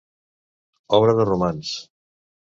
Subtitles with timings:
[0.99, 1.77] Obra de romans.